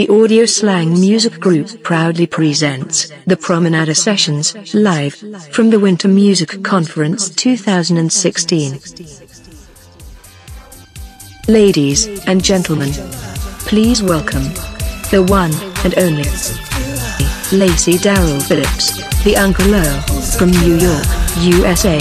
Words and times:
The 0.00 0.06
AudioSlang 0.06 0.98
Music 0.98 1.38
Group 1.38 1.82
proudly 1.82 2.26
presents 2.26 3.12
the 3.26 3.36
Promenade 3.36 3.94
Sessions 3.94 4.56
live 4.72 5.14
from 5.52 5.68
the 5.68 5.78
Winter 5.78 6.08
Music 6.08 6.64
Conference 6.64 7.28
2016. 7.28 8.80
Ladies 11.48 12.26
and 12.26 12.42
gentlemen, 12.42 12.92
please 13.68 14.02
welcome 14.02 14.44
the 15.10 15.22
one 15.28 15.52
and 15.84 15.92
only 15.98 16.24
Lacy 17.52 17.98
Darryl 17.98 18.42
Phillips, 18.48 19.04
the 19.22 19.36
Uncle 19.36 19.74
Earl 19.74 20.00
from 20.38 20.50
New 20.50 20.76
York, 20.78 21.04
USA. 21.40 21.98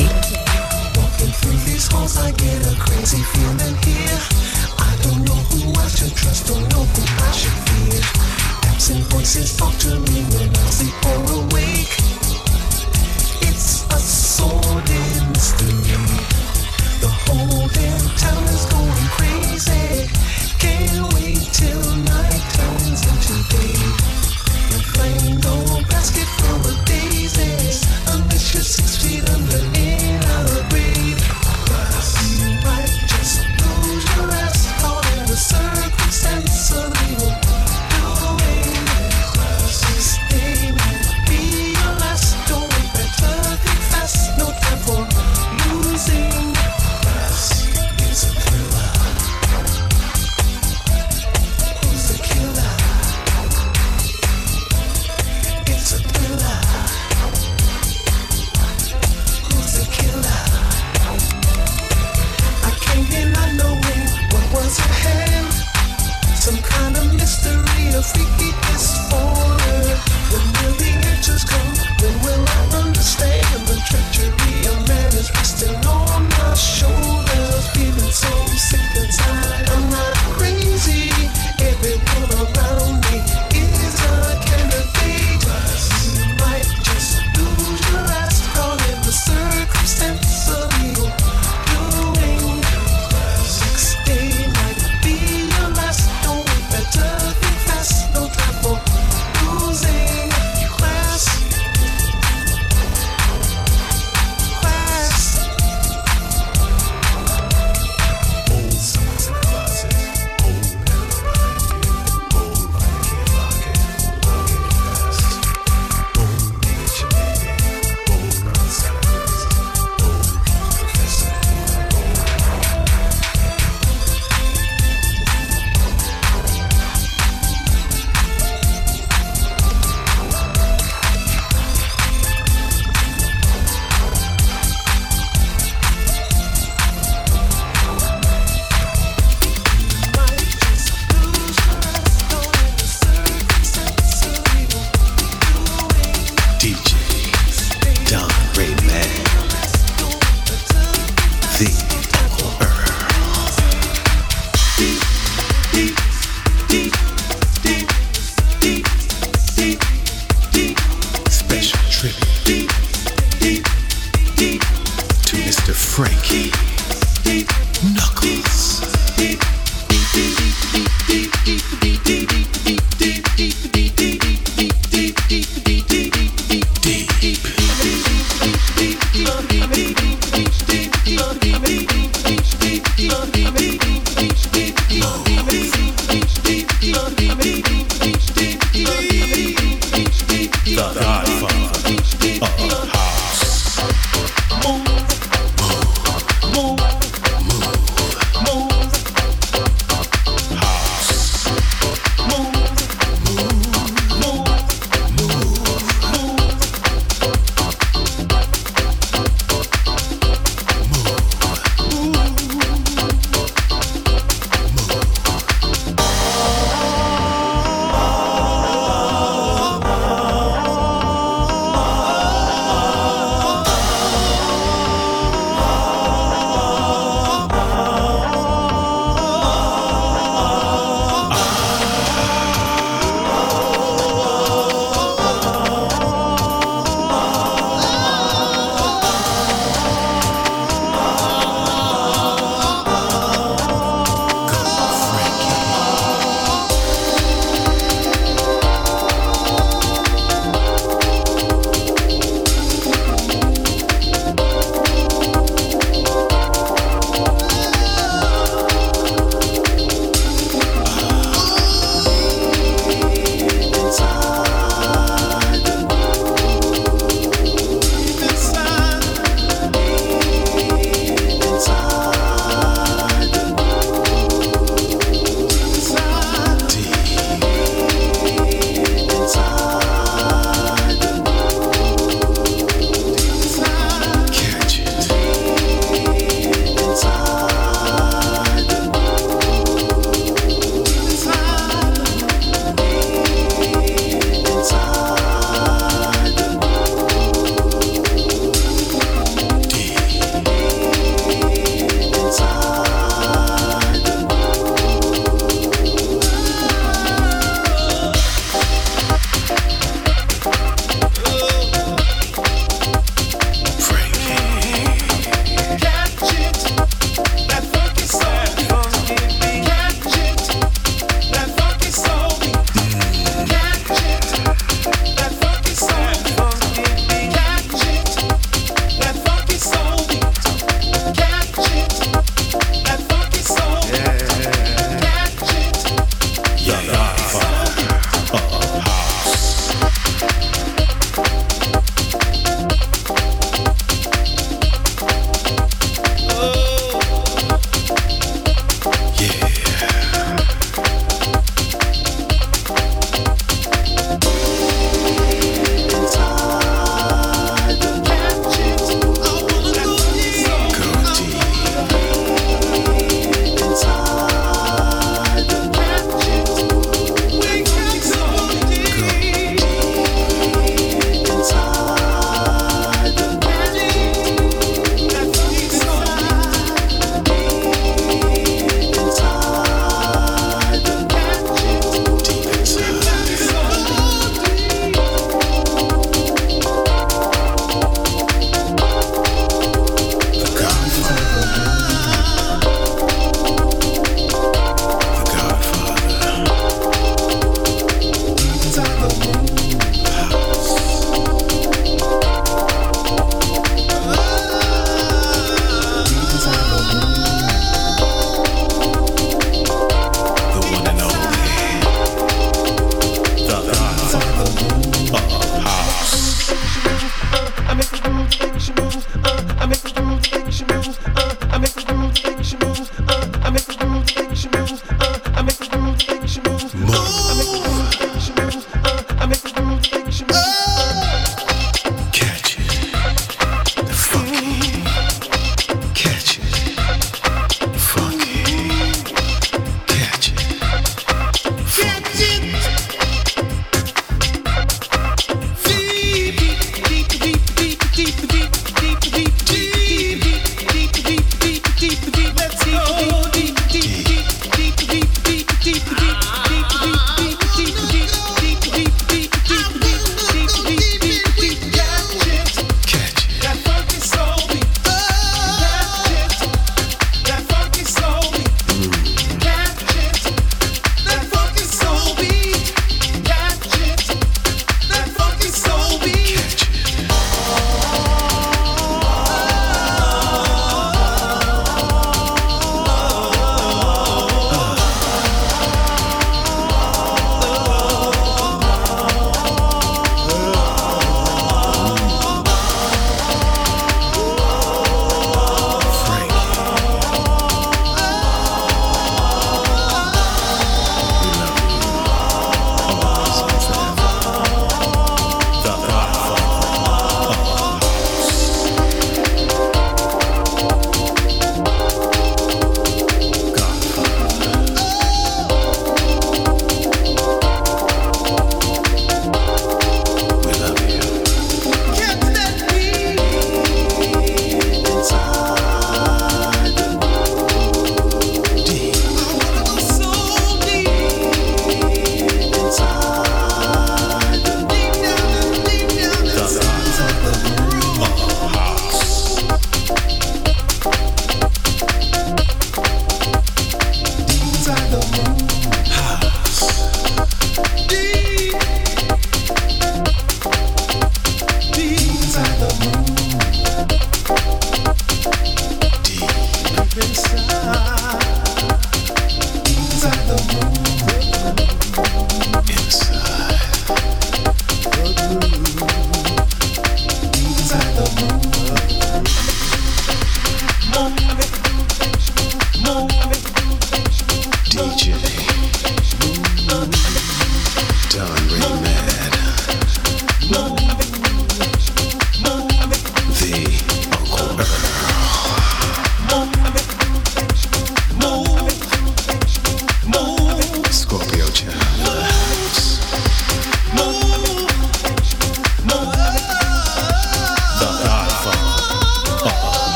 Absent 8.89 9.05
voices 9.13 9.55
talk 9.55 9.77
to 9.77 9.99
me 9.99 10.23
when 10.33 10.49
I 10.49 10.69
sleep 10.71 11.05
or 11.05 11.33
awake. 11.33 11.38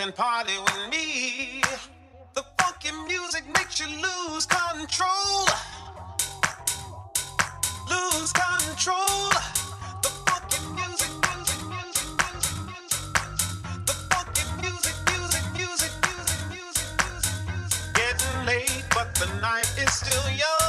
and 0.00 0.14
party 0.14 0.52
with 0.64 0.90
me. 0.90 1.62
The 2.34 2.42
funky 2.58 2.90
music 3.06 3.44
makes 3.54 3.80
you 3.80 3.86
lose 3.86 4.46
control. 4.46 5.46
Lose 7.90 8.32
control. 8.32 9.28
The 10.00 10.10
funky 10.24 10.60
music, 10.74 11.10
music, 11.28 11.60
music, 11.68 12.10
music, 12.22 12.54
music. 14.62 14.94
Music, 16.48 16.84
music. 17.46 17.94
Getting 17.94 18.46
late, 18.46 18.84
but 18.94 19.14
the 19.16 19.26
night 19.42 19.70
is 19.76 19.92
still 19.92 20.30
young. 20.30 20.59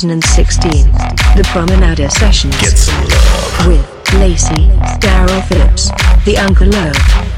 2016. 0.00 0.86
The 1.36 1.46
Promenade 1.52 2.10
Sessions. 2.10 2.56
With 3.66 3.84
Lacy, 4.14 4.68
Darryl 4.98 5.46
Phillips, 5.46 5.90
The 6.24 6.38
Uncle 6.38 6.68
Love. 6.68 7.29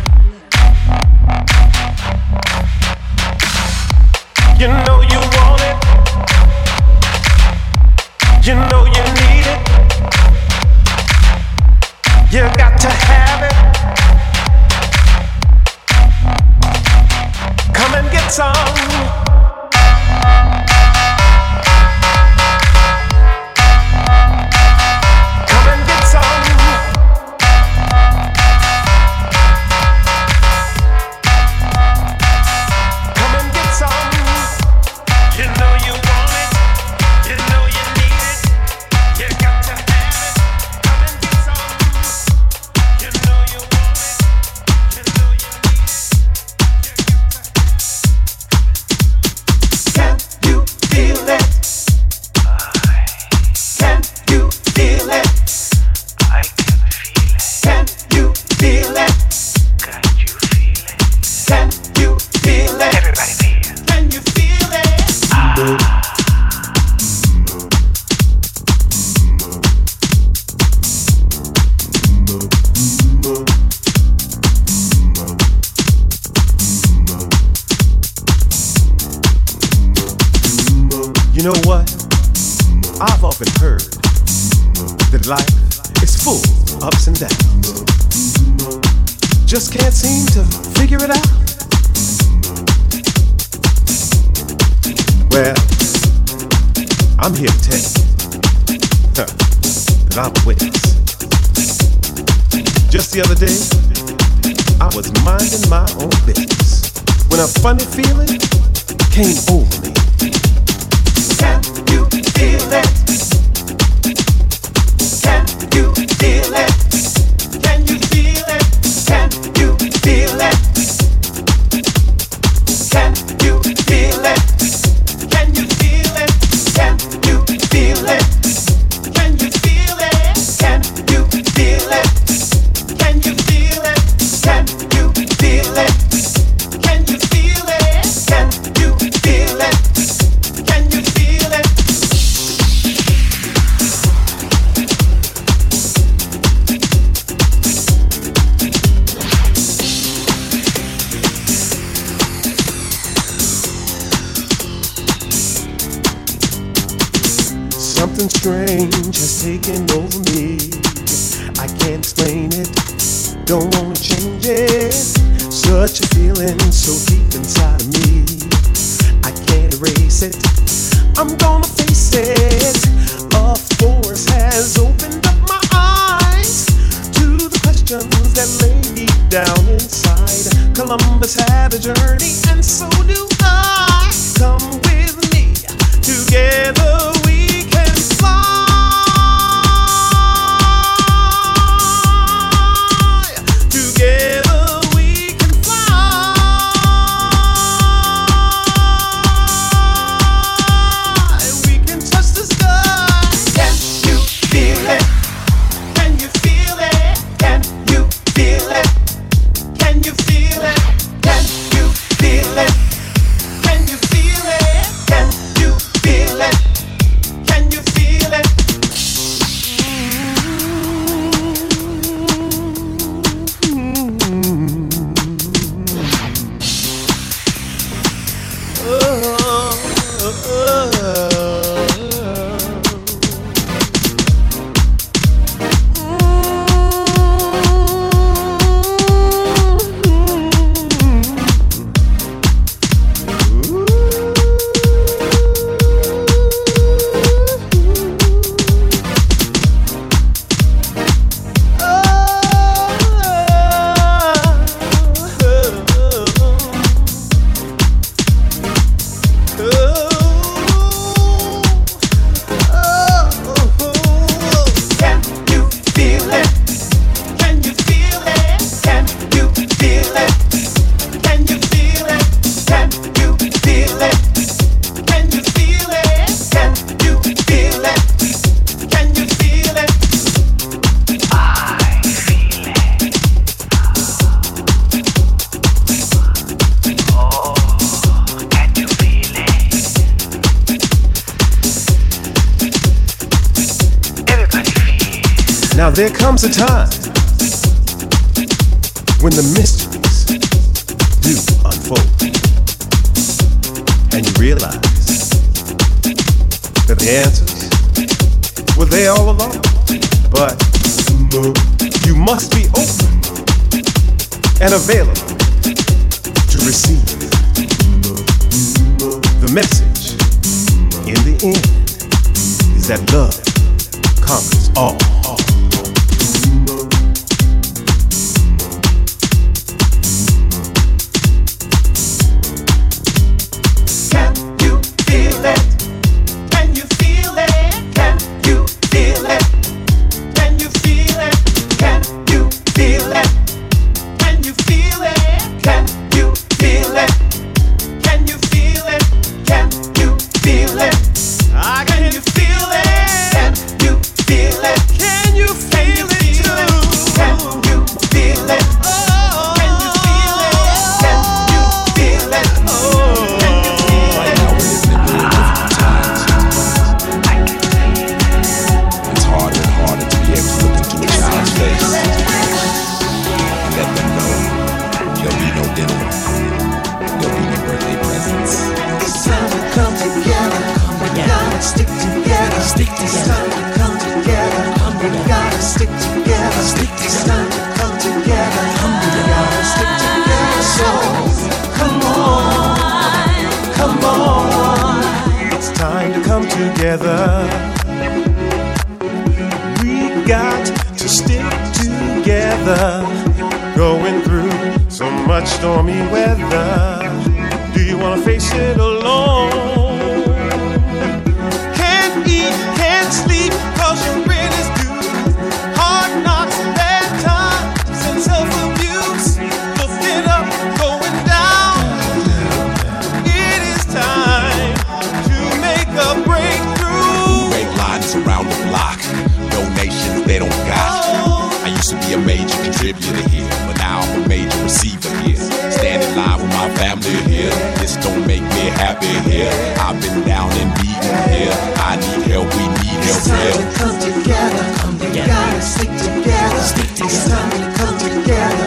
It's 443.04 443.26
time 443.28 443.52
to 443.52 443.64
come 443.78 443.98
together. 443.98 445.60
Stick 445.60 445.90
together. 445.98 446.58
It's 447.04 447.28
time 447.28 447.50
to 447.50 447.58
come 447.78 447.96
together. 447.98 448.66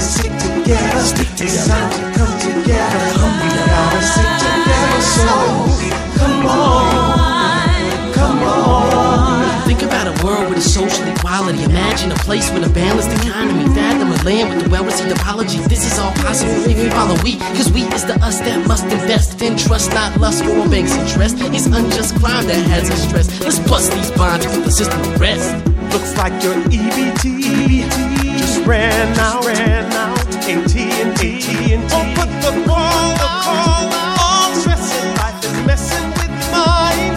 Stick 0.00 0.32
together. 0.38 1.00
It's 1.42 1.66
time 1.66 1.90
to 1.90 2.02
come 2.18 2.34
together. 2.38 3.02
Stick 4.02 4.32
together. 4.42 5.00
So 5.02 5.26
come 6.18 6.46
on. 6.46 8.12
Come 8.12 8.42
on. 8.42 9.66
Think 9.66 9.82
about 9.82 10.06
a 10.06 10.14
world 10.24 10.48
with 10.48 10.58
a 10.58 10.60
social 10.62 11.06
equality. 11.08 11.62
Imagine 11.64 12.12
a 12.12 12.16
place 12.16 12.50
with 12.52 12.64
a 12.64 12.70
balanced 12.70 13.10
economy. 13.24 13.64
That 13.74 14.01
land 14.24 14.54
with 14.54 14.64
the 14.64 14.70
well-received 14.70 15.12
apology. 15.12 15.58
This 15.68 15.84
is 15.90 15.98
all 15.98 16.12
possible 16.12 16.64
if 16.70 16.78
you 16.78 16.90
follow 16.90 17.16
we, 17.22 17.38
cause 17.56 17.70
we 17.72 17.82
is 17.94 18.04
the 18.04 18.14
us 18.22 18.38
that 18.40 18.66
must 18.66 18.84
invest 18.84 19.42
in 19.42 19.56
trust, 19.56 19.90
not 19.90 20.18
lust 20.20 20.44
for 20.44 20.50
a 20.50 20.68
bank's 20.68 20.94
interest. 20.94 21.36
It's 21.52 21.66
unjust 21.66 22.16
crime 22.16 22.46
that 22.46 22.62
has 22.70 22.90
us 22.90 23.02
stressed. 23.08 23.40
Let's 23.40 23.58
bust 23.68 23.92
these 23.92 24.10
bonds 24.12 24.46
with 24.46 24.64
the 24.64 24.70
system 24.70 25.00
rest. 25.18 25.50
Looks 25.92 26.16
like 26.16 26.32
your 26.42 26.54
EBT, 26.70 27.24
EBT 27.42 28.38
just 28.38 28.64
ran 28.66 29.18
out. 29.18 29.44
Ran 29.44 29.92
out. 29.92 30.18
AT 30.42 30.74
and 30.76 31.12
AT 31.12 31.48
and 31.70 31.82
Oh, 31.92 32.04
put 32.16 32.30
the 32.42 32.52
call, 32.66 33.08
the 33.22 33.30
call. 33.46 33.84
All 34.22 34.50
life 35.20 35.44
is 35.44 35.66
messing 35.66 36.08
with 36.18 36.34
mine. 36.50 37.14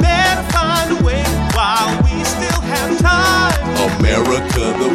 Better 0.00 0.42
find 0.52 0.98
a 0.98 1.04
way 1.04 1.22
while 1.54 1.90
we 2.02 2.24
still 2.24 2.60
have 2.60 2.98
time. 3.00 3.98
America. 3.98 4.85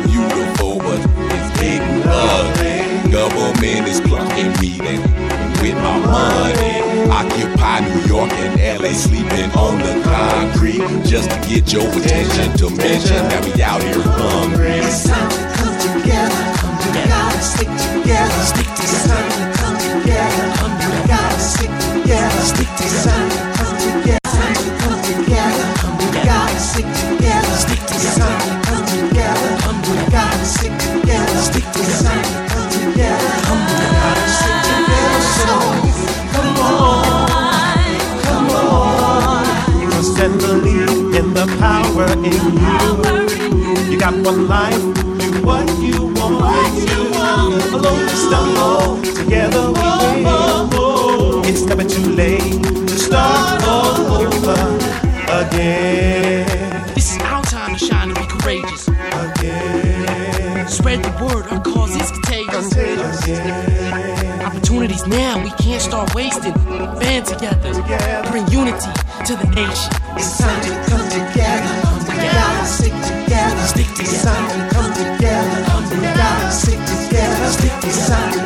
Government 3.61 3.87
is 3.89 4.01
me 4.59 4.79
with 5.61 5.75
my 5.75 5.99
money. 5.99 6.81
Occupy 7.11 7.81
New 7.81 8.01
York 8.07 8.31
and 8.31 8.81
LA, 8.81 8.91
sleeping 8.91 9.51
on 9.51 9.77
the 9.77 10.01
concrete 10.03 10.81
just 11.05 11.29
to 11.29 11.37
get 11.47 11.71
your 11.71 11.87
attention 11.87 12.57
to 12.57 12.69
mention 12.75 13.21
that 13.29 13.45
we 13.45 13.61
out 13.61 13.83
here 13.83 14.01
hungry. 14.01 14.81
It's 14.81 15.07
time 15.07 15.29
to 15.29 15.37
come 15.53 15.77
together. 15.77 16.41
Stick 17.39 17.67
together. 17.67 18.41
Stick 18.41 18.65
together. 18.65 18.81
It's 18.81 19.05
time 19.05 19.29
to 19.29 19.45
come 19.59 19.77
together. 19.77 21.39
Stick 21.39 21.69
together. 21.93 22.41
Stick 22.41 22.67
together. 22.77 23.30
In 42.25 42.33
you. 42.33 43.91
You 43.91 43.97
got 43.99 44.13
one 44.25 44.47
life, 44.47 44.81
do 45.19 45.41
what 45.45 45.67
you 45.79 46.13
want. 46.13 46.43
Alone 47.73 48.01
we 48.05 48.09
stumble, 48.09 49.01
together 49.15 49.67
we 49.67 49.81
win. 50.23 51.45
It's 51.45 51.63
never 51.63 51.83
too 51.83 52.11
late 52.11 52.63
to 52.63 52.89
start 52.89 53.63
all 53.63 54.21
over 54.21 54.59
again. 55.41 56.45
This 56.95 57.15
is 57.15 57.21
our 57.23 57.43
time 57.43 57.75
to 57.75 57.85
shine 57.85 58.09
and 58.09 58.17
be 58.17 58.25
courageous. 58.27 58.87
Again. 58.87 60.67
Spread 60.67 61.03
the 61.03 61.11
word, 61.23 61.47
our 61.51 61.61
cause 61.61 61.95
is 61.95 62.11
contagious. 62.11 62.71
Again. 62.71 64.41
Opportunities 64.45 65.05
now, 65.07 65.43
we 65.43 65.49
can't 65.51 65.81
start 65.81 66.13
wasting. 66.15 66.53
Band 66.99 67.25
together, 67.25 67.73
bring 68.31 68.47
unity 68.47 68.91
to 69.25 69.35
the 69.35 69.47
nation. 69.55 69.91
It's 70.15 70.37
time 70.37 70.61
to 70.61 70.89
come 70.89 71.09
together. 71.09 71.90
We 72.21 72.27
gotta 72.27 72.65
stick 72.65 72.93
together. 73.01 73.65
Stick 73.65 73.87
together. 73.95 74.69
come 74.69 74.93
together. 74.93 75.97
We 75.97 76.07
gotta 76.13 76.51
stick 76.51 76.79
together. 76.85 77.35
Come 77.35 77.81
together. 77.81 78.40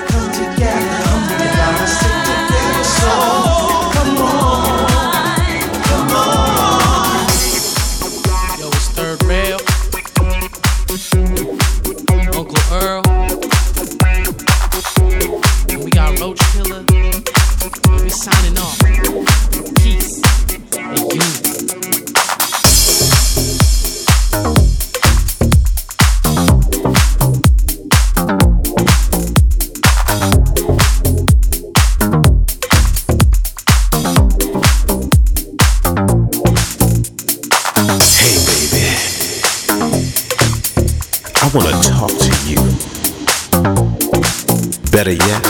Better 45.05 45.23
yet, 45.27 45.45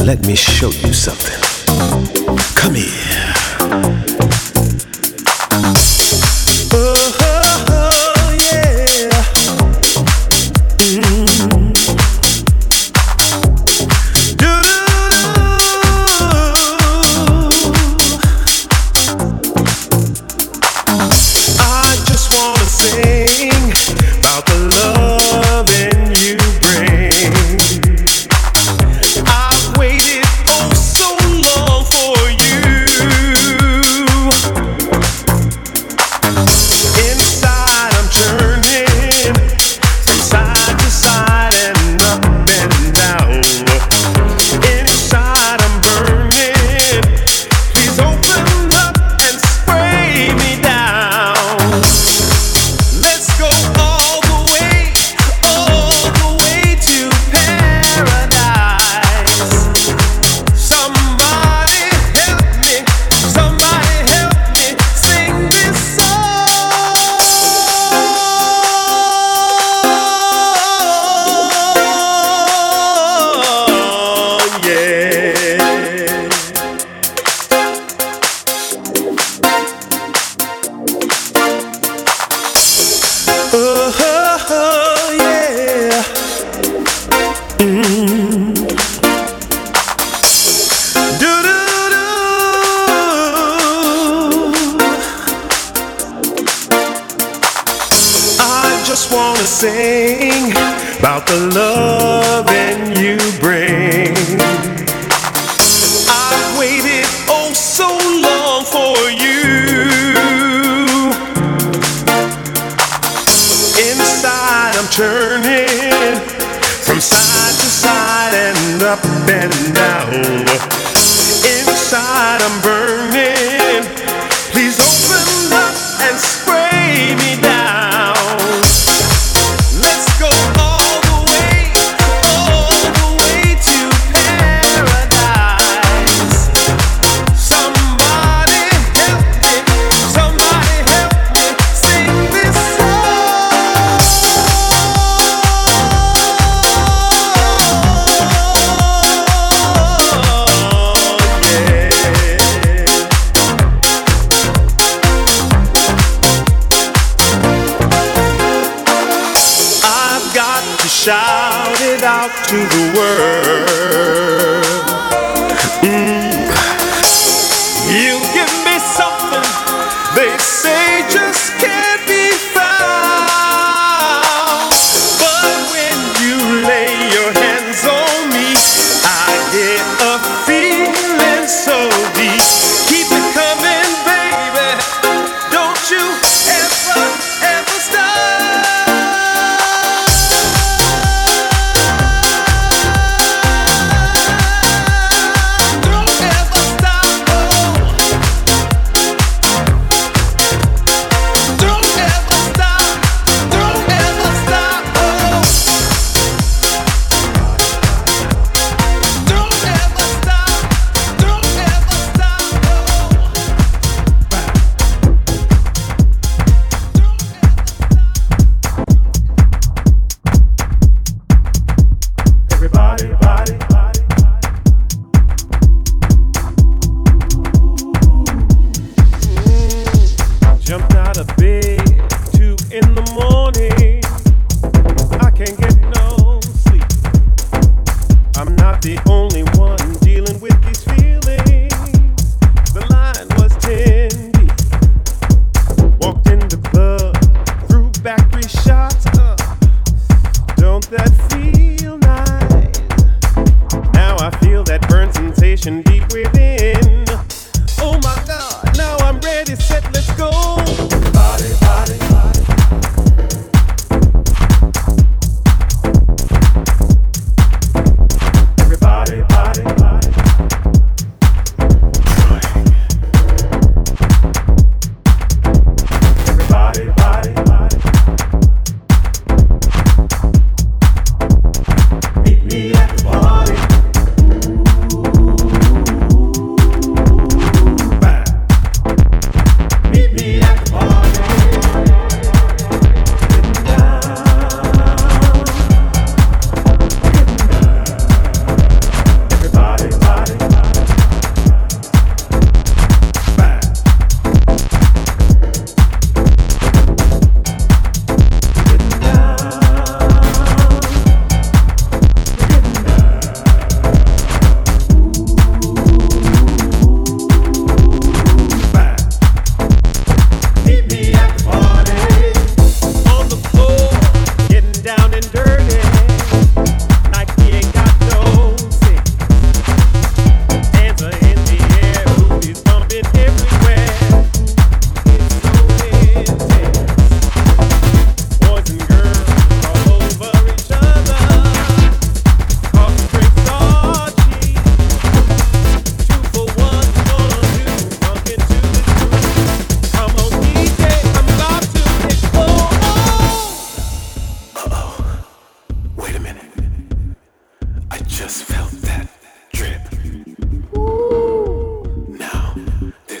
let 0.00 0.26
me 0.26 0.34
show 0.34 0.70
you 0.70 0.94
something. 0.94 1.38
Come 2.54 2.76
here. 2.76 3.13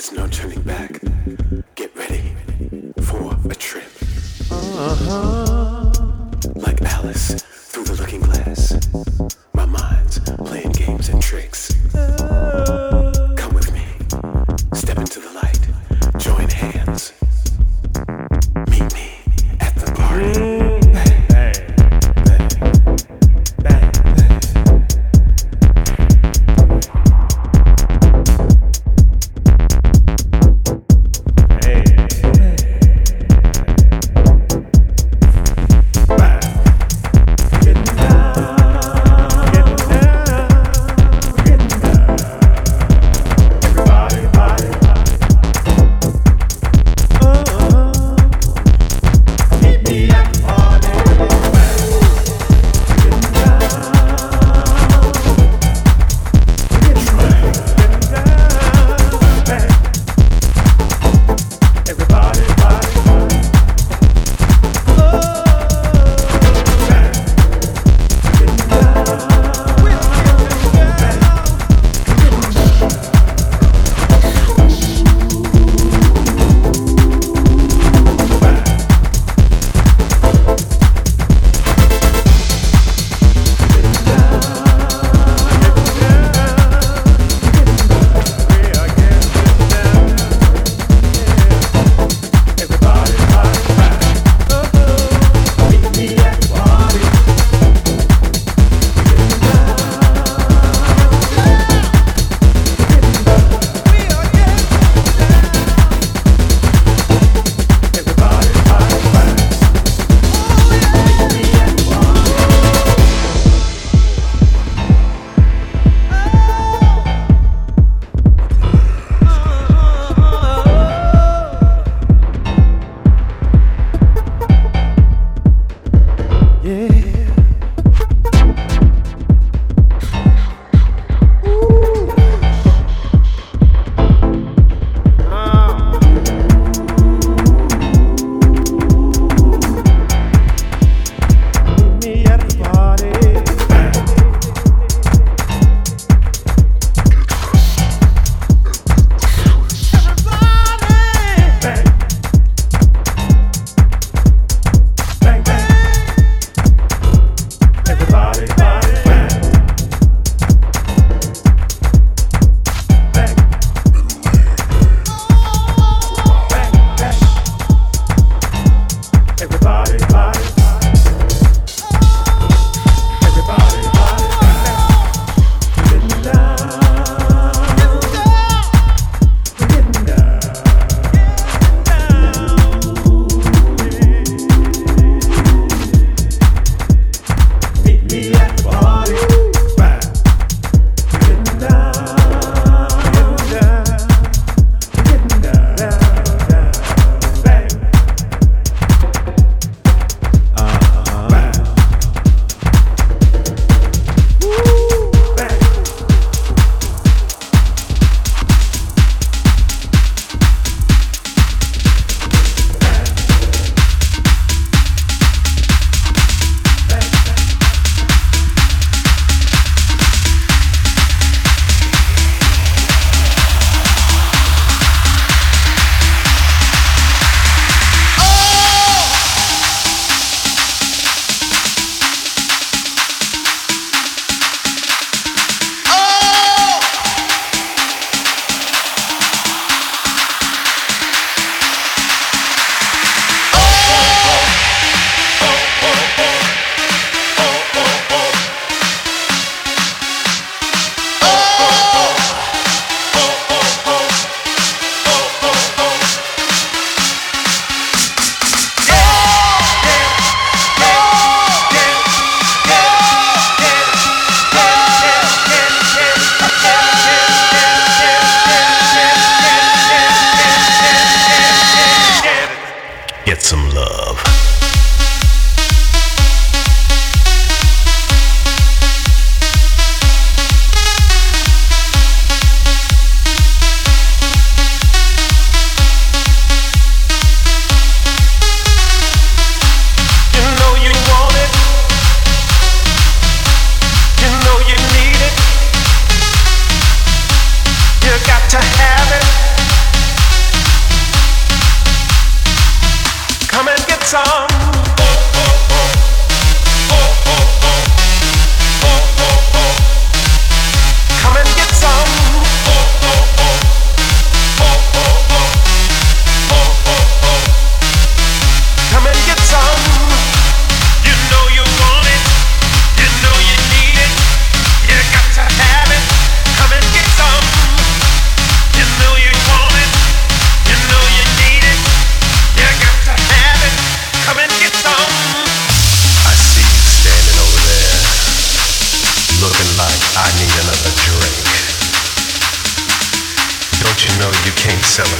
There's 0.04 0.18
no 0.18 0.26
turning 0.28 0.60
back. 0.60 1.00
Get 1.76 1.96
ready 1.96 2.36
for 3.00 3.34
a 3.48 3.54
trip. 3.54 3.84
Uh 4.50 4.94
huh. 4.96 5.43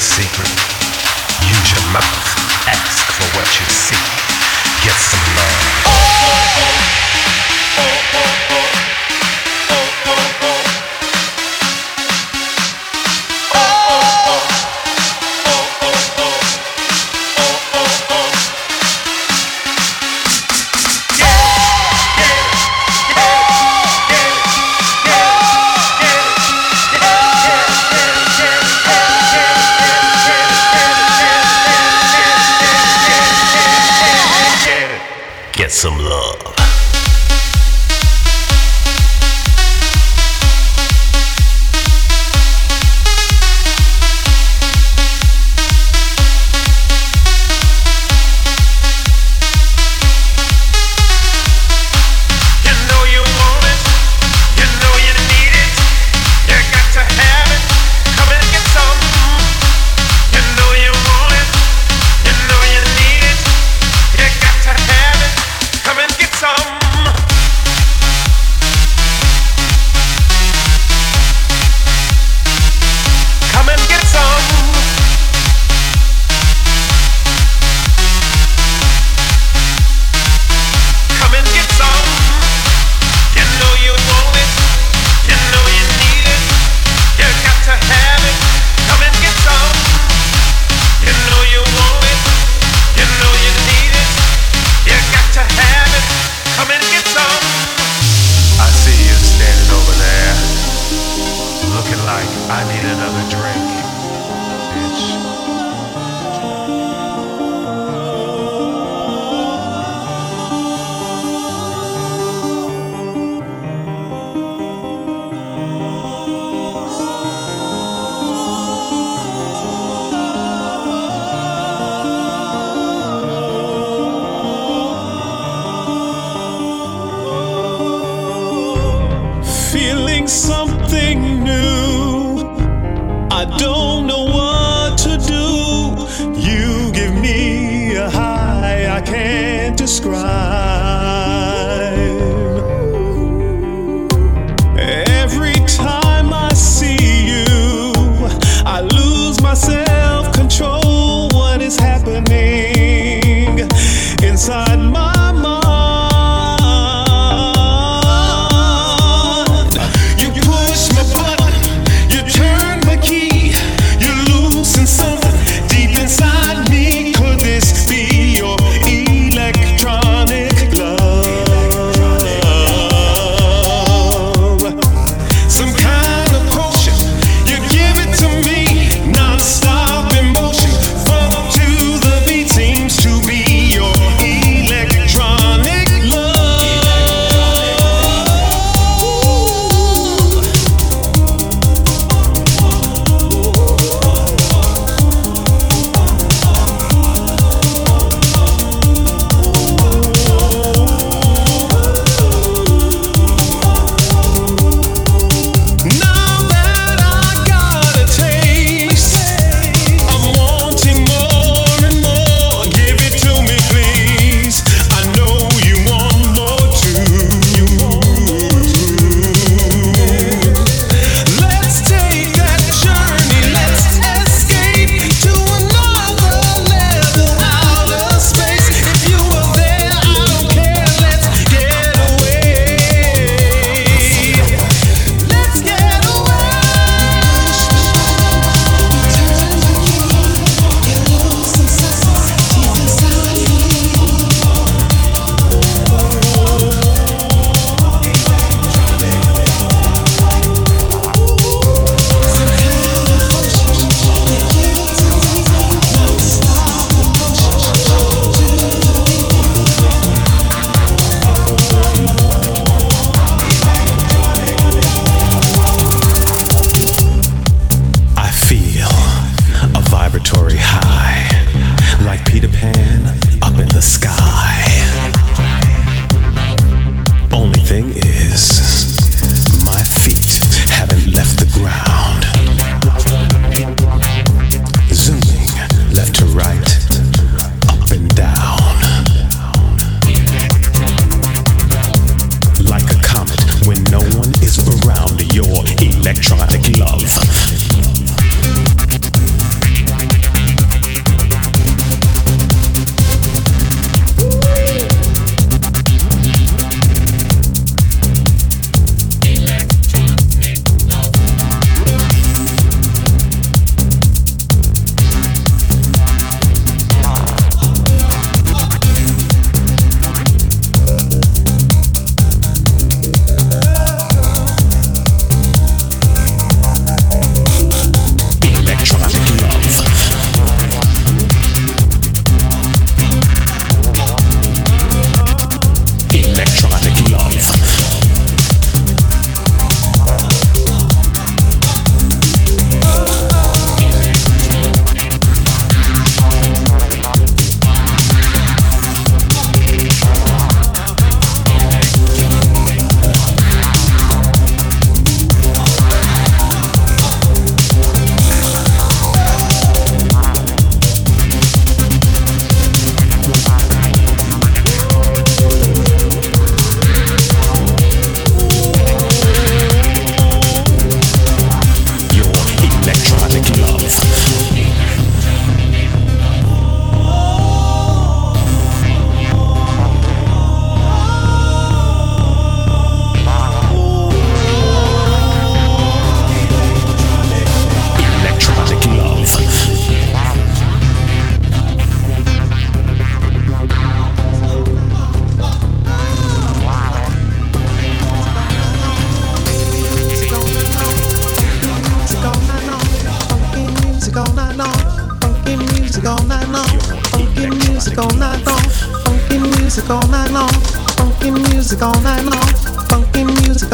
Secret? 0.05 0.44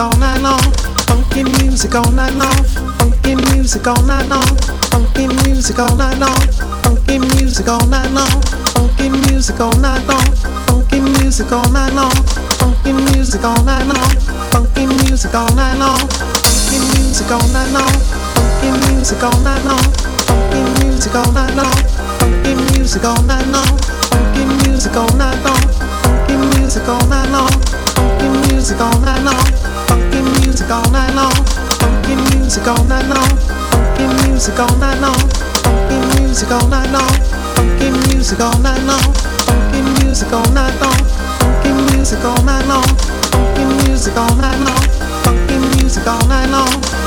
All 0.00 0.16
night 0.18 0.40
long. 0.40 0.60
Funky 1.06 1.44
music 1.44 1.94
all 1.94 2.10
night 2.12 2.32
long. 2.34 2.64
Funky 2.98 3.34
music 3.52 3.86
all 3.86 4.02
night 4.04 4.26
long. 4.28 4.56
Funky 4.88 5.26
music 5.44 5.78
all 5.78 5.94
night 5.96 6.16
long. 6.18 6.40
Funky 6.82 7.18
music 7.18 7.68
all 7.68 7.86
night 7.86 8.10
long. 8.12 8.30
Funky 8.72 9.10
music 9.10 9.60
all 9.60 9.76
night 9.78 10.02
long. 10.08 10.24
Funky 10.66 11.00
music 11.00 11.52
all 11.52 11.68
night 11.70 11.92
long. 11.92 12.10
Funky 12.56 12.92
music 12.92 13.44
all 13.44 13.62
night 13.64 13.84
long. 13.84 14.08
Funky 14.50 14.86
music 14.86 15.34
all 15.34 15.54
night 15.54 15.76
long. 15.76 15.98
Funky 16.08 16.78
music 16.96 17.30
all 17.32 17.52
night 17.52 17.68
long. 17.68 18.00
Funky 18.34 18.70
music 18.88 19.22
all 19.22 19.42
night 19.42 19.64
long. 19.66 19.84
Funky 20.16 20.72
music 20.80 21.14
all 21.14 21.32
night 21.32 21.54
long. 21.56 21.76
Funky 22.18 22.54
music 22.72 23.04
all 23.04 23.22
night 23.22 23.46
long. 23.52 23.68
Funky 24.08 24.44
music 24.64 24.94
all 24.96 25.12
night 25.18 25.36
long. 25.44 25.60
Funky 26.02 26.36
music 26.56 26.88
all 26.88 27.06
night 27.08 27.28
long. 27.30 27.50
Funky 27.94 28.28
music 28.48 28.80
all 28.80 29.00
night 29.00 29.22
long. 29.22 29.79
Funky 29.90 30.22
music 30.38 30.70
all 30.70 30.86
night 30.90 31.14
long. 31.14 31.34
Funky 31.82 32.14
music 32.30 32.66
all 32.66 32.84
night 32.84 33.06
long. 33.10 33.30
Funky 33.74 34.06
music 34.22 34.58
all 34.58 34.76
night 34.78 35.00
long. 35.02 35.18
Funky 35.66 35.98
music 36.14 36.50
all 36.50 36.68
night 36.68 36.90
long. 36.90 37.12
Funky 37.56 37.90
music 38.06 38.40
all 38.40 38.58
night 38.62 38.82
long. 38.86 39.02
Funky 39.46 39.80
music 39.98 40.32
all 40.32 40.48
night 40.54 40.78
long. 40.80 40.98
Funky 41.42 41.72
music 41.90 42.24
all 42.24 42.42
night 42.44 42.66
long. 42.66 42.86
Funky 43.34 43.64
music 43.82 44.16
all 44.16 44.34
night 44.36 44.58
long. 44.64 44.82
Funky 45.24 45.56
music 45.76 46.06
all 46.06 46.26
night 46.28 46.48
long. 46.50 46.99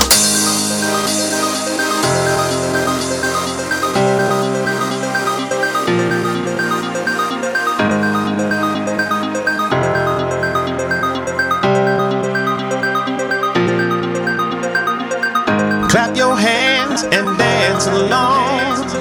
Dance. 17.86 18.92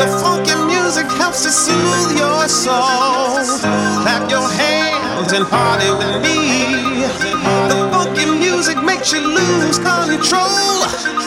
The 0.00 0.06
funky 0.22 0.54
music 0.66 1.06
helps 1.18 1.42
to 1.42 1.50
soothe 1.50 2.18
your 2.18 2.48
soul. 2.48 3.42
Clap 4.02 4.30
your 4.30 4.48
hands 4.48 5.32
and 5.32 5.46
party 5.46 5.90
with 5.90 6.22
me. 6.22 7.06
The 7.70 7.88
funky 7.92 8.26
music 8.26 8.82
makes 8.82 9.12
you 9.12 9.20
lose 9.20 9.78
control. 9.78 11.19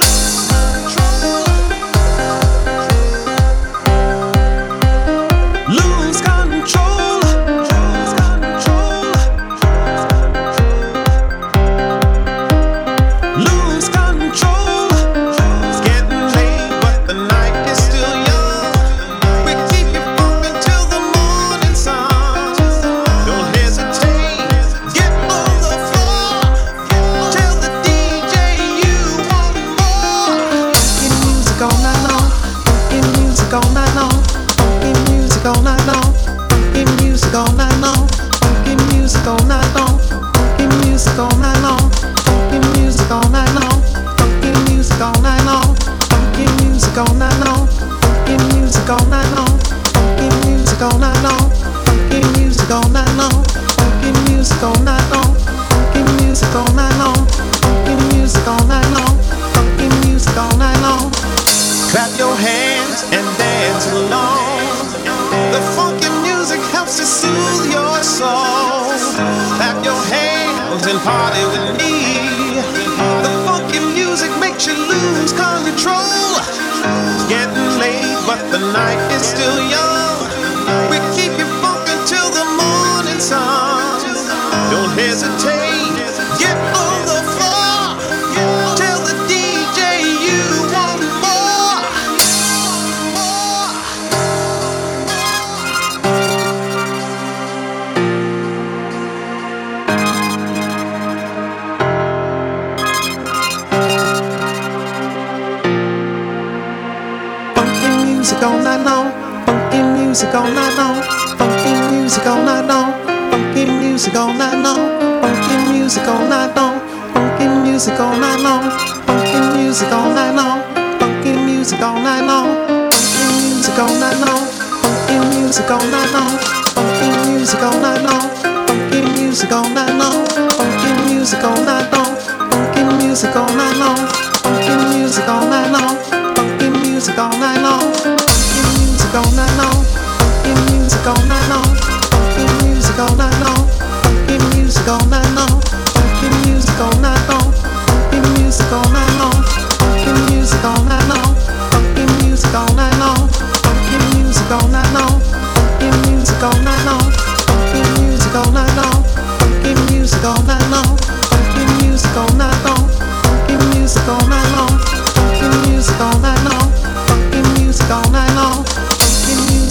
All 139.15 139.31
night 139.35 139.57
long. 139.57 139.73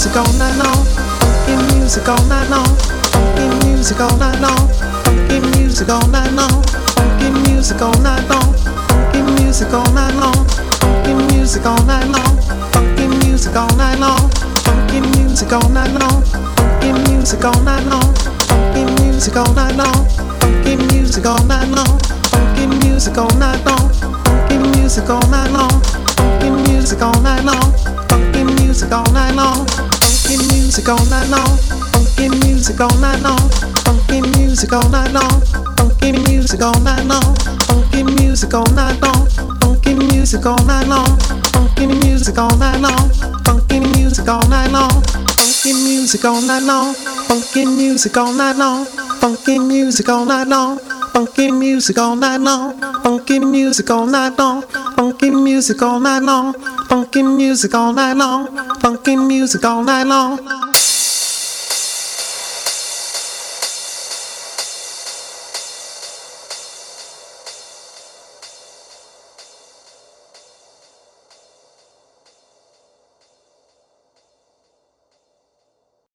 Music 0.04 0.18
all 0.18 0.32
night 0.36 0.56
long. 0.58 0.84
Funky 1.22 1.74
music 1.76 2.08
all 2.08 2.24
night 2.26 2.50
long. 2.50 2.66
Funky 3.14 3.46
music 3.64 4.00
all 4.00 4.16
night 4.18 4.40
long. 4.40 4.66
Funky 5.04 5.38
music 5.54 5.88
all 5.88 6.08
night 6.08 6.32
long. 6.32 6.64
Funky 6.96 7.30
music 7.30 7.80
all 7.80 7.94
night 8.02 8.26
long. 8.26 8.50
Funky 8.82 9.22
music 9.22 9.72
all 9.72 9.86
night 9.94 10.12
long. 10.16 10.34
Funky 10.82 11.14
music 11.14 11.64
all 11.64 11.78
night 11.86 12.10
long. 12.10 12.34
Funky 12.74 13.06
music 13.22 13.54
all 13.54 13.70
night 13.76 14.00
long. 14.00 14.28
Funky 14.66 15.00
music 15.06 15.54
all 15.54 15.70
night 15.70 15.94
long. 15.94 16.24
Funky 16.58 16.92
music 16.98 17.44
all 17.44 17.62
night 17.62 17.86
long. 17.86 18.14
Funky 18.42 18.84
music 18.98 19.36
all 19.36 19.54
night 19.54 19.76
long. 19.76 20.08
Funky 20.40 20.76
music 20.90 21.26
all 21.26 21.44
night 21.46 21.68
long. 21.70 21.98
Funky 22.26 22.66
music 22.66 23.16
all 23.16 23.30
night 23.38 23.64
long. 23.64 23.92
Funky 24.26 24.58
music 24.58 25.08
all 25.08 25.28
night 25.30 25.50
long. 25.52 25.70
Funky 26.18 26.50
music 26.66 27.00
all 27.02 27.20
night 27.22 27.44
long. 27.44 27.72
Funky 28.08 28.42
music 28.42 28.90
all 28.90 29.12
night 29.12 29.34
long. 29.36 29.81
Funky 30.22 30.54
music 30.54 30.88
all 30.88 31.04
night 31.06 31.28
long. 31.28 31.58
Funky 31.92 32.28
music 32.46 32.80
all 32.80 32.96
night 33.00 33.20
long. 33.22 33.50
Funky 33.84 34.20
music 34.38 34.72
all 34.72 34.88
night 34.88 35.10
long. 35.12 35.40
Funky 35.76 36.12
music 36.12 36.62
all 36.62 36.80
night 36.80 37.04
long. 37.06 37.34
Funky 37.66 38.02
music 38.04 38.54
all 38.54 38.64
night 38.72 39.00
long. 39.00 39.26
Funky 39.60 39.94
music 39.94 40.46
all 40.46 40.56
night 40.64 40.86
long. 40.86 41.18
Funky 41.52 41.86
music 41.86 42.38
all 42.38 42.56
night 42.56 42.78
long. 42.80 43.10
Funky 43.44 43.80
music 43.80 44.28
all 44.28 44.46
night 44.46 44.70
long. 44.70 45.02
Funky 45.18 45.74
music 45.80 46.24
all 46.24 46.40
night 46.42 46.62
long. 46.62 46.94
Funky 46.94 47.82
music 47.82 48.16
all 48.16 48.32
night 48.32 48.56
long. 48.56 48.86
Funky 49.18 49.58
music 49.58 50.08
all 50.08 50.24
night 50.24 50.46
long. 50.46 50.78
Funky 51.12 51.50
music 51.50 51.98
all 51.98 52.16
night 52.16 52.40
long. 52.40 52.72
Funky 53.02 53.38
music 53.40 53.90
all 53.90 54.06
night 54.06 54.38
long. 54.38 54.62
Funky 54.96 55.30
music 55.30 55.82
all 55.82 55.98
night 56.00 56.22
long. 56.22 56.54
Funky 56.88 57.22
music 57.22 57.74
all 57.74 57.92
night 57.92 58.16
long. 58.16 58.71
Funky 58.82 59.14
music 59.14 59.64
all 59.64 59.84
night 59.84 60.08
long. 60.08 60.51